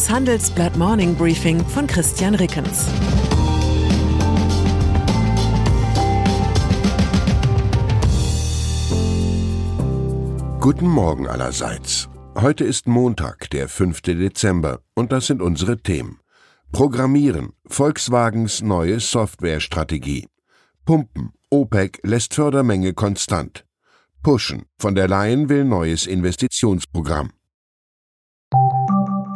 Das 0.00 0.08
Handelsblatt 0.08 0.78
Morning 0.78 1.14
Briefing 1.14 1.62
von 1.62 1.86
Christian 1.86 2.34
Rickens. 2.34 2.86
Guten 10.58 10.88
Morgen 10.88 11.26
allerseits. 11.26 12.08
Heute 12.34 12.64
ist 12.64 12.88
Montag, 12.88 13.50
der 13.50 13.68
5. 13.68 14.00
Dezember, 14.00 14.80
und 14.94 15.12
das 15.12 15.26
sind 15.26 15.42
unsere 15.42 15.76
Themen. 15.76 16.18
Programmieren, 16.72 17.52
Volkswagens 17.66 18.62
neue 18.62 19.00
Softwarestrategie. 19.00 20.28
Pumpen, 20.86 21.34
OPEC 21.50 22.00
lässt 22.04 22.32
Fördermenge 22.32 22.94
konstant. 22.94 23.66
Pushen, 24.22 24.62
von 24.78 24.94
der 24.94 25.08
Leyen 25.08 25.50
will 25.50 25.66
neues 25.66 26.06
Investitionsprogramm. 26.06 27.32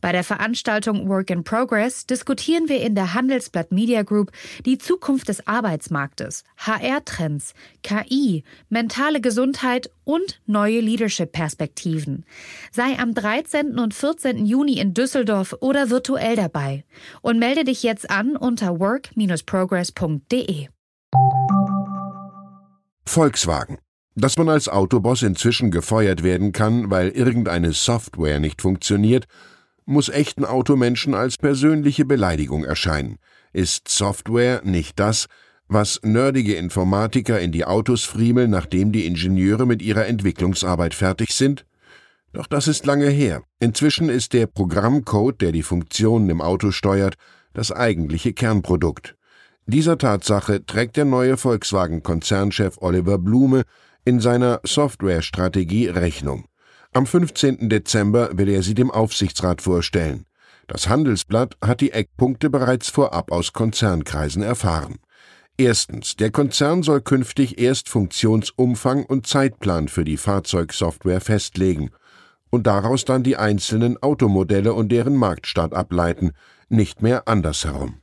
Bei 0.00 0.12
der 0.12 0.24
Veranstaltung 0.24 1.08
Work 1.08 1.30
in 1.30 1.44
Progress 1.44 2.06
diskutieren 2.06 2.68
wir 2.68 2.80
in 2.80 2.94
der 2.94 3.14
Handelsblatt 3.14 3.72
Media 3.72 4.02
Group 4.02 4.32
die 4.66 4.78
Zukunft 4.78 5.28
des 5.28 5.46
Arbeitsmarktes, 5.46 6.44
HR-Trends, 6.58 7.54
KI, 7.82 8.44
mentale 8.68 9.20
Gesundheit 9.20 9.90
und 10.04 10.40
neue 10.46 10.80
Leadership-Perspektiven. 10.80 12.24
Sei 12.70 12.98
am 12.98 13.14
13. 13.14 13.78
und 13.78 13.94
14. 13.94 14.46
Juni 14.46 14.78
in 14.78 14.94
Düsseldorf 14.94 15.54
oder 15.60 15.90
virtuell 15.90 16.36
dabei 16.36 16.84
und 17.20 17.38
melde 17.38 17.64
dich 17.64 17.82
jetzt 17.82 18.10
an 18.10 18.36
unter 18.36 18.78
work-progress.de. 18.80 20.68
Volkswagen. 23.04 23.78
Dass 24.14 24.36
man 24.36 24.48
als 24.48 24.68
Autoboss 24.68 25.22
inzwischen 25.22 25.70
gefeuert 25.70 26.22
werden 26.22 26.52
kann, 26.52 26.90
weil 26.90 27.08
irgendeine 27.08 27.72
Software 27.72 28.40
nicht 28.40 28.60
funktioniert, 28.60 29.26
muss 29.84 30.08
echten 30.08 30.44
Automenschen 30.44 31.14
als 31.14 31.36
persönliche 31.38 32.04
Beleidigung 32.04 32.64
erscheinen. 32.64 33.18
Ist 33.52 33.88
Software 33.88 34.62
nicht 34.64 34.98
das, 34.98 35.26
was 35.68 36.00
nerdige 36.02 36.54
Informatiker 36.54 37.40
in 37.40 37.52
die 37.52 37.64
Autos 37.64 38.04
friemeln, 38.04 38.50
nachdem 38.50 38.92
die 38.92 39.06
Ingenieure 39.06 39.66
mit 39.66 39.82
ihrer 39.82 40.06
Entwicklungsarbeit 40.06 40.94
fertig 40.94 41.32
sind? 41.32 41.64
Doch 42.32 42.46
das 42.46 42.68
ist 42.68 42.86
lange 42.86 43.08
her. 43.08 43.42
Inzwischen 43.60 44.08
ist 44.08 44.32
der 44.32 44.46
Programmcode, 44.46 45.40
der 45.40 45.52
die 45.52 45.62
Funktionen 45.62 46.30
im 46.30 46.40
Auto 46.40 46.70
steuert, 46.70 47.14
das 47.52 47.72
eigentliche 47.72 48.32
Kernprodukt. 48.32 49.16
Dieser 49.66 49.98
Tatsache 49.98 50.64
trägt 50.64 50.96
der 50.96 51.04
neue 51.04 51.36
Volkswagen-Konzernchef 51.36 52.78
Oliver 52.80 53.18
Blume 53.18 53.62
in 54.04 54.18
seiner 54.18 54.60
Softwarestrategie 54.64 55.88
Rechnung. 55.88 56.46
Am 56.94 57.06
15. 57.06 57.70
Dezember 57.70 58.36
will 58.36 58.50
er 58.50 58.62
sie 58.62 58.74
dem 58.74 58.90
Aufsichtsrat 58.90 59.62
vorstellen. 59.62 60.26
Das 60.66 60.90
Handelsblatt 60.90 61.56
hat 61.64 61.80
die 61.80 61.92
Eckpunkte 61.92 62.50
bereits 62.50 62.90
vorab 62.90 63.32
aus 63.32 63.54
Konzernkreisen 63.54 64.42
erfahren. 64.42 64.96
Erstens, 65.56 66.16
der 66.16 66.30
Konzern 66.30 66.82
soll 66.82 67.00
künftig 67.00 67.58
erst 67.58 67.88
Funktionsumfang 67.88 69.06
und 69.06 69.26
Zeitplan 69.26 69.88
für 69.88 70.04
die 70.04 70.18
Fahrzeugsoftware 70.18 71.22
festlegen 71.22 71.92
und 72.50 72.66
daraus 72.66 73.06
dann 73.06 73.22
die 73.22 73.38
einzelnen 73.38 73.96
Automodelle 74.02 74.74
und 74.74 74.90
deren 74.90 75.16
Marktstart 75.16 75.72
ableiten, 75.72 76.32
nicht 76.68 77.00
mehr 77.00 77.26
andersherum. 77.26 78.00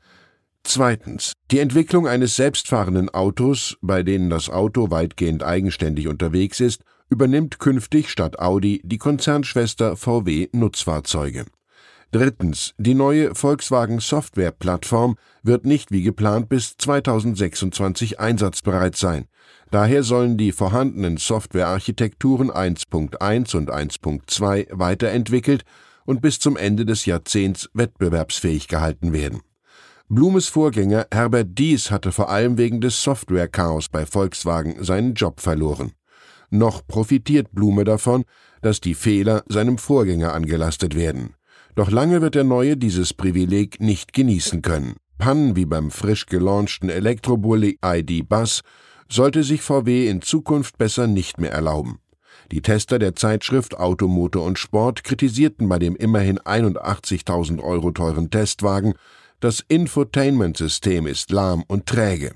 Zweitens, 0.63 1.33
die 1.51 1.59
Entwicklung 1.59 2.07
eines 2.07 2.35
selbstfahrenden 2.35 3.09
Autos, 3.09 3.77
bei 3.81 4.01
denen 4.01 4.31
das 4.31 4.49
Auto 4.49 4.89
weitgehend 4.89 5.43
eigenständig 5.43 6.07
unterwegs 6.07 6.59
ist, 6.59 6.81
übernimmt 7.09 7.59
künftig 7.59 8.09
statt 8.09 8.39
Audi 8.39 8.81
die 8.83 8.97
Konzernschwester 8.97 9.97
VW 9.97 10.47
Nutzfahrzeuge. 10.51 11.45
Drittens. 12.11 12.73
Die 12.79 12.95
neue 12.95 13.35
Volkswagen 13.35 13.99
Software-Plattform 13.99 15.15
wird 15.43 15.65
nicht 15.65 15.91
wie 15.91 16.01
geplant 16.01 16.49
bis 16.49 16.75
2026 16.77 18.19
einsatzbereit 18.19 18.95
sein. 18.95 19.25
Daher 19.69 20.01
sollen 20.01 20.35
die 20.35 20.51
vorhandenen 20.51 21.17
Softwarearchitekturen 21.17 22.49
1.1 22.49 23.55
und 23.55 23.71
1.2 23.71 24.67
weiterentwickelt 24.71 25.63
und 26.05 26.21
bis 26.21 26.39
zum 26.39 26.57
Ende 26.57 26.85
des 26.85 27.05
Jahrzehnts 27.05 27.69
wettbewerbsfähig 27.73 28.67
gehalten 28.67 29.13
werden. 29.13 29.41
Blumes 30.07 30.47
Vorgänger 30.47 31.05
Herbert 31.13 31.49
Dies 31.51 31.91
hatte 31.91 32.11
vor 32.11 32.31
allem 32.31 32.57
wegen 32.57 32.81
des 32.81 33.03
Software-Chaos 33.03 33.89
bei 33.89 34.07
Volkswagen 34.07 34.83
seinen 34.83 35.13
Job 35.13 35.39
verloren 35.39 35.91
noch 36.49 36.85
profitiert 36.87 37.51
Blume 37.51 37.83
davon, 37.83 38.23
dass 38.61 38.81
die 38.81 38.95
Fehler 38.95 39.43
seinem 39.47 39.77
Vorgänger 39.77 40.33
angelastet 40.33 40.95
werden. 40.95 41.35
Doch 41.75 41.91
lange 41.91 42.21
wird 42.21 42.35
der 42.35 42.43
Neue 42.43 42.77
dieses 42.77 43.13
Privileg 43.13 43.79
nicht 43.79 44.13
genießen 44.13 44.61
können. 44.61 44.95
Pannen 45.17 45.55
wie 45.55 45.65
beim 45.65 45.91
frisch 45.91 46.25
gelaunchten 46.25 46.89
Elektrobully 46.89 47.79
ID 47.83 48.27
Bus 48.27 48.61
sollte 49.11 49.43
sich 49.43 49.61
VW 49.61 50.07
in 50.07 50.21
Zukunft 50.21 50.77
besser 50.77 51.07
nicht 51.07 51.39
mehr 51.39 51.51
erlauben. 51.51 51.99
Die 52.51 52.61
Tester 52.61 52.99
der 52.99 53.15
Zeitschrift 53.15 53.77
Auto, 53.77 54.07
Motor 54.07 54.45
und 54.45 54.57
Sport 54.57 55.03
kritisierten 55.03 55.69
bei 55.69 55.77
dem 55.77 55.95
immerhin 55.95 56.39
81.000 56.39 57.61
Euro 57.61 57.91
teuren 57.91 58.29
Testwagen, 58.29 58.93
das 59.39 59.63
Infotainment-System 59.67 61.07
ist 61.07 61.31
lahm 61.31 61.63
und 61.67 61.85
träge. 61.85 62.33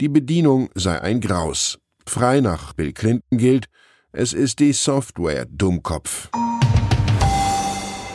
Die 0.00 0.08
Bedienung 0.08 0.68
sei 0.74 1.00
ein 1.00 1.20
Graus. 1.20 1.78
Frei 2.08 2.40
nach 2.40 2.72
Bill 2.72 2.92
Clinton 2.92 3.38
gilt, 3.38 3.66
es 4.12 4.32
ist 4.32 4.60
die 4.60 4.72
Software, 4.72 5.46
Dummkopf. 5.46 6.30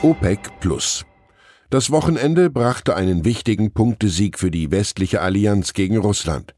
OPEC 0.01 0.59
Plus. 0.59 1.05
Das 1.69 1.91
Wochenende 1.91 2.49
brachte 2.49 2.95
einen 2.95 3.23
wichtigen 3.23 3.71
Punktesieg 3.71 4.39
für 4.39 4.49
die 4.49 4.71
westliche 4.71 5.21
Allianz 5.21 5.73
gegen 5.73 5.97
Russland. 5.97 6.55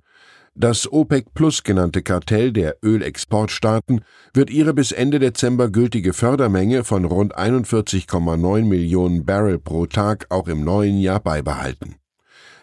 Das 0.55 0.91
OPEC 0.91 1.33
Plus 1.33 1.63
genannte 1.63 2.03
Kartell 2.03 2.53
der 2.53 2.77
Ölexportstaaten 2.83 4.05
wird 4.33 4.49
ihre 4.49 4.73
bis 4.73 4.91
Ende 4.91 5.19
Dezember 5.19 5.69
gültige 5.69 6.13
Fördermenge 6.13 6.83
von 6.83 7.05
rund 7.05 7.35
41,9 7.35 8.63
Millionen 8.63 9.25
Barrel 9.25 9.59
pro 9.59 9.87
Tag 9.87 10.27
auch 10.29 10.47
im 10.47 10.63
neuen 10.63 10.99
Jahr 10.99 11.19
beibehalten. 11.19 11.95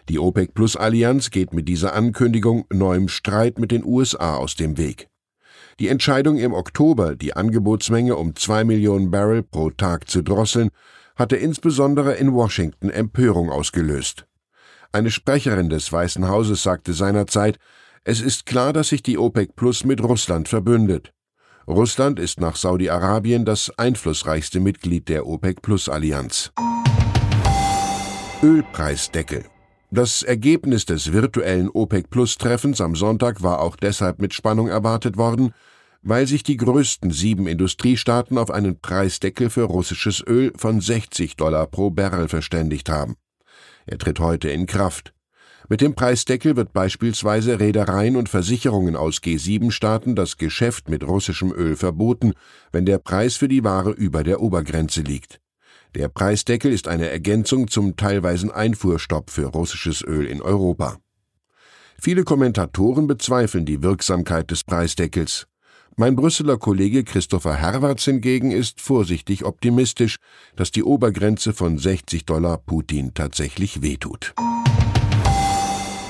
Die 0.09 0.19
OPEC-Plus-Allianz 0.19 1.29
geht 1.29 1.53
mit 1.53 1.67
dieser 1.67 1.93
Ankündigung 1.93 2.65
neuem 2.71 3.07
Streit 3.07 3.59
mit 3.59 3.71
den 3.71 3.85
USA 3.85 4.35
aus 4.35 4.55
dem 4.55 4.77
Weg. 4.77 5.07
Die 5.79 5.87
Entscheidung 5.87 6.37
im 6.37 6.53
Oktober, 6.53 7.15
die 7.15 7.35
Angebotsmenge 7.35 8.15
um 8.15 8.35
zwei 8.35 8.63
Millionen 8.63 9.11
Barrel 9.11 9.43
pro 9.43 9.69
Tag 9.69 10.09
zu 10.09 10.21
drosseln, 10.21 10.69
hatte 11.15 11.35
insbesondere 11.35 12.13
in 12.13 12.33
Washington 12.33 12.89
Empörung 12.89 13.49
ausgelöst. 13.49 14.25
Eine 14.91 15.11
Sprecherin 15.11 15.69
des 15.69 15.91
Weißen 15.91 16.27
Hauses 16.27 16.63
sagte 16.63 16.93
seinerzeit, 16.93 17.57
es 18.03 18.19
ist 18.19 18.45
klar, 18.45 18.73
dass 18.73 18.89
sich 18.89 19.03
die 19.03 19.17
OPEC 19.17 19.55
Plus 19.55 19.85
mit 19.85 20.03
Russland 20.03 20.49
verbündet. 20.49 21.13
Russland 21.67 22.19
ist 22.19 22.39
nach 22.41 22.55
Saudi-Arabien 22.55 23.45
das 23.45 23.71
einflussreichste 23.77 24.59
Mitglied 24.59 25.07
der 25.07 25.27
OPEC 25.27 25.61
Plus 25.61 25.87
Allianz. 25.87 26.51
Ölpreisdeckel 28.43 29.45
das 29.91 30.23
Ergebnis 30.23 30.85
des 30.85 31.11
virtuellen 31.11 31.69
OPEC-Plus-Treffens 31.69 32.79
am 32.79 32.95
Sonntag 32.95 33.43
war 33.43 33.59
auch 33.59 33.75
deshalb 33.75 34.19
mit 34.21 34.33
Spannung 34.33 34.69
erwartet 34.69 35.17
worden, 35.17 35.53
weil 36.01 36.25
sich 36.27 36.43
die 36.43 36.55
größten 36.55 37.11
sieben 37.11 37.45
Industriestaaten 37.45 38.37
auf 38.37 38.51
einen 38.51 38.79
Preisdeckel 38.79 39.49
für 39.49 39.63
russisches 39.63 40.23
Öl 40.25 40.53
von 40.57 40.79
60 40.79 41.35
Dollar 41.35 41.67
pro 41.67 41.91
Barrel 41.91 42.29
verständigt 42.29 42.89
haben. 42.89 43.15
Er 43.85 43.97
tritt 43.97 44.21
heute 44.21 44.49
in 44.49 44.65
Kraft. 44.65 45.13
Mit 45.67 45.81
dem 45.81 45.93
Preisdeckel 45.93 46.55
wird 46.55 46.71
beispielsweise 46.71 47.59
Reedereien 47.59 48.15
und 48.15 48.29
Versicherungen 48.29 48.95
aus 48.95 49.17
G7-Staaten 49.17 50.15
das 50.15 50.37
Geschäft 50.37 50.89
mit 50.89 51.05
russischem 51.05 51.51
Öl 51.51 51.75
verboten, 51.75 52.33
wenn 52.71 52.85
der 52.85 52.97
Preis 52.97 53.35
für 53.35 53.47
die 53.47 53.63
Ware 53.63 53.91
über 53.91 54.23
der 54.23 54.41
Obergrenze 54.41 55.01
liegt. 55.01 55.41
Der 55.95 56.07
Preisdeckel 56.07 56.71
ist 56.71 56.87
eine 56.87 57.09
Ergänzung 57.09 57.67
zum 57.67 57.97
teilweisen 57.97 58.49
Einfuhrstopp 58.49 59.29
für 59.29 59.47
russisches 59.47 60.01
Öl 60.01 60.25
in 60.25 60.41
Europa. 60.41 60.97
Viele 61.99 62.23
Kommentatoren 62.23 63.07
bezweifeln 63.07 63.65
die 63.65 63.83
Wirksamkeit 63.83 64.49
des 64.51 64.63
Preisdeckels. 64.63 65.47
Mein 65.97 66.15
Brüsseler 66.15 66.57
Kollege 66.57 67.03
Christopher 67.03 67.55
Herwarts 67.55 68.05
hingegen 68.05 68.51
ist 68.51 68.79
vorsichtig 68.79 69.43
optimistisch, 69.43 70.15
dass 70.55 70.71
die 70.71 70.83
Obergrenze 70.83 71.53
von 71.53 71.77
60 71.77 72.25
Dollar 72.25 72.57
Putin 72.57 73.13
tatsächlich 73.13 73.81
wehtut. 73.81 74.33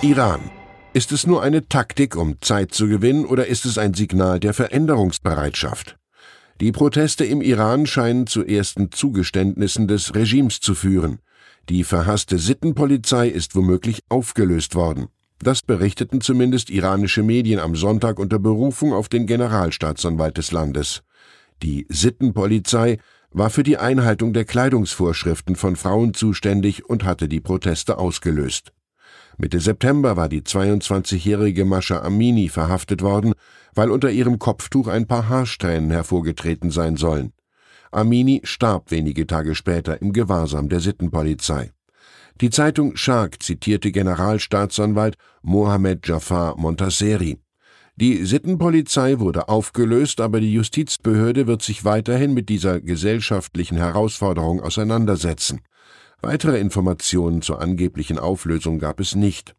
Iran. 0.02 0.52
Ist 0.94 1.12
es 1.12 1.26
nur 1.26 1.42
eine 1.42 1.68
Taktik, 1.68 2.16
um 2.16 2.36
Zeit 2.42 2.74
zu 2.74 2.88
gewinnen, 2.88 3.26
oder 3.26 3.48
ist 3.48 3.66
es 3.66 3.78
ein 3.78 3.94
Signal 3.94 4.40
der 4.40 4.54
Veränderungsbereitschaft? 4.54 5.98
Die 6.62 6.72
Proteste 6.72 7.26
im 7.26 7.42
Iran 7.42 7.88
scheinen 7.88 8.28
zu 8.28 8.46
ersten 8.46 8.92
Zugeständnissen 8.92 9.88
des 9.88 10.14
Regimes 10.14 10.60
zu 10.60 10.76
führen. 10.76 11.18
Die 11.70 11.84
verhasste 11.84 12.38
Sittenpolizei 12.38 13.30
ist 13.30 13.56
womöglich 13.56 14.04
aufgelöst 14.10 14.76
worden. 14.76 15.08
Das 15.40 15.64
berichteten 15.64 16.22
zumindest 16.22 16.70
iranische 16.70 17.24
Medien 17.24 17.60
am 17.60 17.76
Sonntag 17.76 18.20
unter 18.20 18.38
Berufung 18.38 18.94
auf 18.94 19.10
den 19.10 19.26
Generalstaatsanwalt 19.26 20.38
des 20.38 20.52
Landes. 20.52 21.02
Die 21.64 21.88
Sittenpolizei 21.90 23.00
war 23.32 23.50
für 23.50 23.64
die 23.64 23.78
Einhaltung 23.78 24.32
der 24.32 24.46
Kleidungsvorschriften 24.46 25.56
von 25.56 25.76
Frauen 25.76 26.14
zuständig 26.14 26.88
und 26.88 27.04
hatte 27.04 27.28
die 27.28 27.42
Proteste 27.42 27.98
ausgelöst. 27.98 28.72
Mitte 29.38 29.60
September 29.60 30.16
war 30.16 30.30
die 30.30 30.42
22-jährige 30.42 31.66
Mascha 31.66 32.04
Amini 32.04 32.50
verhaftet 32.50 33.02
worden, 33.02 33.34
weil 33.76 33.92
unter 33.92 34.12
ihrem 34.12 34.40
Kopftuch 34.40 34.88
ein 34.88 35.08
paar 35.08 35.30
Haarsträhnen 35.30 35.92
hervorgetreten 35.92 36.72
sein 36.72 36.98
sollen. 36.98 37.34
Amini 37.92 38.42
starb 38.44 38.92
wenige 38.92 39.28
Tage 39.28 39.56
später 39.56 40.02
im 40.02 40.14
Gewahrsam 40.14 40.70
der 40.70 40.80
Sittenpolizei. 40.80 41.72
Die 42.40 42.50
Zeitung 42.50 42.96
Shark 42.96 43.44
zitierte 43.44 43.92
Generalstaatsanwalt 43.92 45.16
Mohammed 45.42 46.08
Jafar 46.08 46.58
Montaseri. 46.58 47.38
Die 47.98 48.26
Sittenpolizei 48.26 49.20
wurde 49.20 49.50
aufgelöst, 49.50 50.22
aber 50.22 50.40
die 50.40 50.54
Justizbehörde 50.54 51.46
wird 51.46 51.62
sich 51.62 51.84
weiterhin 51.84 52.34
mit 52.34 52.50
dieser 52.50 52.80
gesellschaftlichen 52.80 53.78
Herausforderung 53.78 54.62
auseinandersetzen. 54.62 55.62
Weitere 56.22 56.60
Informationen 56.60 57.42
zur 57.42 57.62
angeblichen 57.62 58.18
Auflösung 58.18 58.80
gab 58.80 59.00
es 59.00 59.16
nicht. 59.16 59.56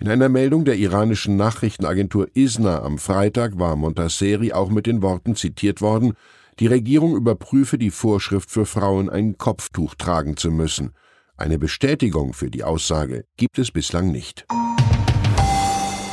In 0.00 0.08
einer 0.08 0.30
Meldung 0.30 0.64
der 0.64 0.76
iranischen 0.76 1.36
Nachrichtenagentur 1.36 2.28
ISNA 2.32 2.80
am 2.82 2.96
Freitag 2.96 3.58
war 3.58 3.76
Montaseri 3.76 4.54
auch 4.54 4.70
mit 4.70 4.86
den 4.86 5.02
Worten 5.02 5.36
zitiert 5.36 5.82
worden, 5.82 6.14
die 6.58 6.68
Regierung 6.68 7.14
überprüfe 7.14 7.76
die 7.76 7.90
Vorschrift 7.90 8.50
für 8.50 8.64
Frauen, 8.64 9.10
ein 9.10 9.36
Kopftuch 9.36 9.94
tragen 9.94 10.38
zu 10.38 10.50
müssen. 10.50 10.92
Eine 11.36 11.58
Bestätigung 11.58 12.32
für 12.32 12.50
die 12.50 12.64
Aussage 12.64 13.26
gibt 13.36 13.58
es 13.58 13.70
bislang 13.70 14.10
nicht. 14.10 14.46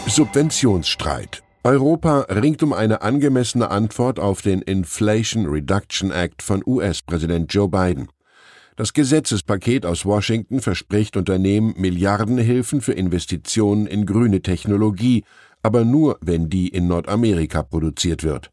Subventionsstreit. 0.08 1.44
Europa 1.64 2.22
ringt 2.30 2.64
um 2.64 2.74
eine 2.74 3.02
angemessene 3.02 3.72
Antwort 3.72 4.20
auf 4.20 4.42
den 4.42 4.62
Inflation 4.62 5.46
Reduction 5.46 6.12
Act 6.12 6.42
von 6.42 6.62
US-Präsident 6.66 7.54
Joe 7.54 7.70
Biden. 7.70 8.10
Das 8.78 8.94
Gesetzespaket 8.94 9.88
aus 9.88 10.06
Washington 10.06 10.62
verspricht 10.62 11.18
Unternehmen 11.18 11.74
Milliardenhilfen 11.78 12.80
für 12.80 12.94
Investitionen 12.94 13.88
in 13.88 14.06
grüne 14.06 14.44
Technologie, 14.44 15.24
aber 15.64 15.84
nur, 15.84 16.20
wenn 16.22 16.48
die 16.48 16.68
in 16.68 16.88
Nordamerika 16.88 17.64
produziert 17.64 18.24
wird. 18.24 18.52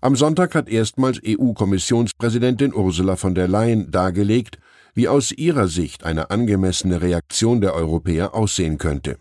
Am 0.00 0.16
Sonntag 0.16 0.56
hat 0.56 0.68
erstmals 0.68 1.20
EU-Kommissionspräsidentin 1.24 2.74
Ursula 2.74 3.14
von 3.14 3.36
der 3.36 3.46
Leyen 3.46 3.92
dargelegt, 3.92 4.58
wie 4.92 5.06
aus 5.06 5.30
ihrer 5.30 5.68
Sicht 5.68 6.02
eine 6.02 6.30
angemessene 6.30 7.00
Reaktion 7.00 7.60
der 7.60 7.74
Europäer 7.74 8.34
aussehen 8.34 8.76
könnte. 8.78 9.18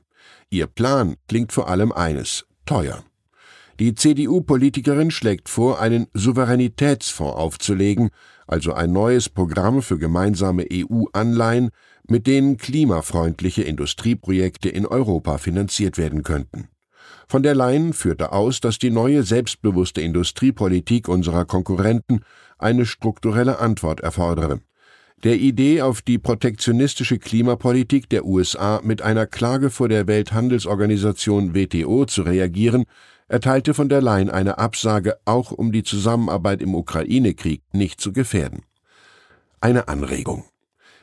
Ihr 0.50 0.66
Plan 0.66 1.16
klingt 1.28 1.52
vor 1.52 1.70
allem 1.70 1.92
eines 1.92 2.48
teuer. 2.66 3.04
Die 3.80 3.94
CDU-Politikerin 3.94 5.12
schlägt 5.12 5.48
vor, 5.48 5.80
einen 5.80 6.08
Souveränitätsfonds 6.16 7.36
aufzulegen, 7.36 8.10
also 8.54 8.74
ein 8.74 8.94
neues 8.94 9.30
Programm 9.30 9.82
für 9.82 9.98
gemeinsame 9.98 10.68
EU-Anleihen, 10.72 11.72
mit 12.08 12.28
denen 12.28 12.58
klimafreundliche 12.58 13.64
Industrieprojekte 13.64 14.70
in 14.70 14.86
Europa 14.86 15.40
finanziert 15.40 15.98
werden 15.98 16.22
könnten. 16.22 16.68
Von 17.28 17.42
der 17.42 17.56
Leyen 17.56 17.94
führte 17.94 18.32
aus, 18.32 18.60
dass 18.60 18.78
die 18.78 18.92
neue 18.92 19.24
selbstbewusste 19.24 20.02
Industriepolitik 20.02 21.08
unserer 21.08 21.46
Konkurrenten 21.46 22.20
eine 22.60 22.86
strukturelle 22.86 23.58
Antwort 23.58 24.02
erfordere 24.02 24.60
der 25.24 25.38
Idee, 25.38 25.82
auf 25.82 26.02
die 26.02 26.18
protektionistische 26.18 27.18
Klimapolitik 27.18 28.10
der 28.10 28.26
USA 28.26 28.82
mit 28.84 29.02
einer 29.02 29.26
Klage 29.26 29.70
vor 29.70 29.88
der 29.88 30.08
Welthandelsorganisation 30.08 31.56
WTO 31.56 32.06
zu 32.06 32.24
reagieren, 32.24 32.84
erteilte 33.28 33.74
von 33.74 33.90
der 33.90 34.02
Leyen 34.02 34.30
eine 34.30 34.58
Absage, 34.58 35.18
auch 35.26 35.52
um 35.52 35.72
die 35.72 35.84
Zusammenarbeit 35.84 36.62
im 36.62 36.76
Ukraine-Krieg 36.76 37.62
nicht 37.72 38.02
zu 38.02 38.14
gefährden. 38.14 38.64
Eine 39.62 39.88
Anregung. 39.88 40.46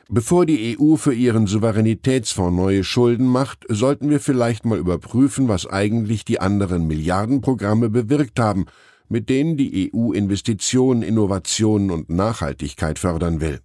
Bevor 0.09 0.45
die 0.45 0.77
EU 0.77 0.97
für 0.97 1.13
ihren 1.13 1.47
Souveränitätsfonds 1.47 2.55
neue 2.55 2.83
Schulden 2.83 3.27
macht, 3.27 3.65
sollten 3.69 4.09
wir 4.09 4.19
vielleicht 4.19 4.65
mal 4.65 4.77
überprüfen, 4.77 5.47
was 5.47 5.67
eigentlich 5.67 6.25
die 6.25 6.41
anderen 6.41 6.85
Milliardenprogramme 6.85 7.89
bewirkt 7.89 8.37
haben, 8.39 8.65
mit 9.07 9.29
denen 9.29 9.55
die 9.55 9.91
EU 9.93 10.11
Investitionen, 10.11 11.01
Innovationen 11.01 11.91
und 11.91 12.09
Nachhaltigkeit 12.09 12.99
fördern 12.99 13.39
will. 13.39 13.61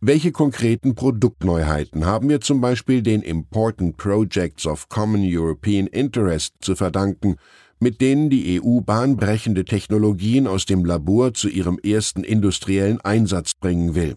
Welche 0.00 0.32
konkreten 0.32 0.94
Produktneuheiten 0.94 2.04
haben 2.04 2.28
wir 2.28 2.40
zum 2.40 2.60
Beispiel 2.60 3.00
den 3.00 3.22
Important 3.22 3.96
Projects 3.96 4.66
of 4.66 4.88
Common 4.88 5.22
European 5.24 5.86
Interest 5.86 6.54
zu 6.60 6.76
verdanken, 6.76 7.36
mit 7.80 8.00
denen 8.00 8.30
die 8.30 8.60
EU 8.60 8.80
bahnbrechende 8.80 9.64
Technologien 9.64 10.46
aus 10.46 10.66
dem 10.66 10.84
Labor 10.84 11.34
zu 11.34 11.48
ihrem 11.48 11.78
ersten 11.78 12.24
industriellen 12.24 13.00
Einsatz 13.00 13.54
bringen 13.54 13.94
will? 13.94 14.16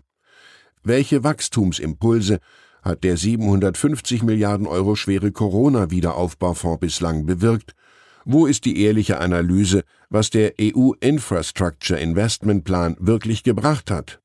Welche 0.83 1.24
Wachstumsimpulse 1.24 2.39
hat 2.81 3.04
der 3.04 3.18
750 3.18 4.24
Milliarden 4.24 4.68
Euro 4.68 4.95
schwere 4.95 5.31
Corona-Wiederaufbaufonds 5.31 6.80
bislang 6.80 7.25
bewirkt? 7.25 7.74
Wo 8.25 8.45
ist 8.45 8.65
die 8.65 8.81
ehrliche 8.81 9.19
Analyse, 9.19 9.83
was 10.09 10.30
der 10.30 10.54
EU 10.62 10.92
Infrastructure 11.00 12.00
Investment 12.00 12.63
Plan 12.63 12.95
wirklich 13.00 13.44
gebracht 13.44 13.92
hat? 13.92 14.21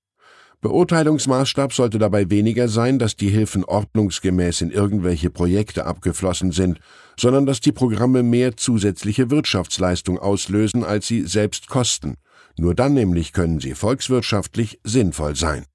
Beurteilungsmaßstab 0.62 1.72
sollte 1.72 1.98
dabei 1.98 2.30
weniger 2.30 2.68
sein, 2.68 3.00
dass 3.00 3.16
die 3.16 3.30
Hilfen 3.30 3.64
ordnungsgemäß 3.64 4.60
in 4.60 4.70
irgendwelche 4.70 5.28
Projekte 5.28 5.86
abgeflossen 5.86 6.52
sind, 6.52 6.78
sondern 7.18 7.46
dass 7.46 7.60
die 7.60 7.72
Programme 7.72 8.22
mehr 8.22 8.56
zusätzliche 8.56 9.28
Wirtschaftsleistung 9.28 10.20
auslösen, 10.20 10.84
als 10.84 11.08
sie 11.08 11.26
selbst 11.26 11.66
kosten. 11.66 12.14
Nur 12.56 12.76
dann 12.76 12.94
nämlich 12.94 13.32
können 13.32 13.58
sie 13.58 13.74
volkswirtschaftlich 13.74 14.78
sinnvoll 14.84 15.34
sein. 15.34 15.66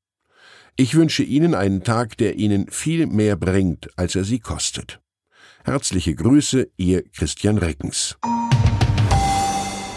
Ich 0.78 0.96
wünsche 0.96 1.24
Ihnen 1.24 1.54
einen 1.54 1.84
Tag, 1.84 2.18
der 2.18 2.36
Ihnen 2.36 2.68
viel 2.70 3.08
mehr 3.08 3.36
bringt, 3.36 3.90
als 3.98 4.16
er 4.16 4.24
Sie 4.24 4.40
kostet. 4.40 5.02
Herzliche 5.66 6.16
Grüße, 6.16 6.70
Ihr 6.78 7.04
Christian 7.10 7.58
Reckens. 7.58 8.16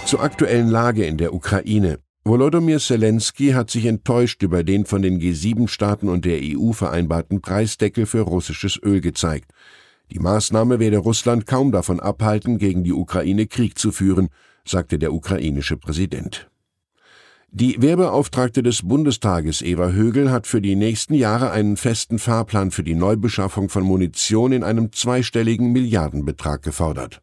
Zur 0.05 0.21
aktuellen 0.21 0.69
Lage 0.69 1.05
in 1.05 1.17
der 1.17 1.33
Ukraine. 1.33 2.01
Volodymyr 2.23 2.79
Zelensky 2.79 3.53
hat 3.53 3.71
sich 3.71 3.87
enttäuscht 3.87 4.43
über 4.43 4.63
den 4.63 4.85
von 4.85 5.01
den 5.01 5.21
G7-Staaten 5.21 6.09
und 6.09 6.27
der 6.27 6.41
EU 6.43 6.73
vereinbarten 6.73 7.41
Preisdeckel 7.41 8.05
für 8.05 8.21
russisches 8.21 8.79
Öl 8.83 9.00
gezeigt. 9.00 9.50
Die 10.12 10.19
Maßnahme 10.19 10.79
werde 10.81 10.99
Russland 10.99 11.47
kaum 11.47 11.73
davon 11.73 11.99
abhalten, 11.99 12.59
gegen 12.59 12.85
die 12.85 12.93
Ukraine 12.93 13.47
Krieg 13.47 13.79
zu 13.79 13.91
führen, 13.91 14.29
sagte 14.67 14.99
der 14.99 15.15
ukrainische 15.15 15.79
Präsident. 15.79 16.50
Die 17.53 17.81
Wehrbeauftragte 17.81 18.62
des 18.62 18.83
Bundestages 18.83 19.62
Eva 19.62 19.89
Högel 19.89 20.31
hat 20.31 20.47
für 20.47 20.61
die 20.61 20.77
nächsten 20.77 21.15
Jahre 21.15 21.50
einen 21.50 21.77
festen 21.77 22.19
Fahrplan 22.19 22.71
für 22.71 22.85
die 22.85 22.95
Neubeschaffung 22.95 23.71
von 23.71 23.83
Munition 23.83 24.53
in 24.53 24.62
einem 24.62 24.93
zweistelligen 24.93 25.73
Milliardenbetrag 25.73 26.62
gefordert. 26.62 27.23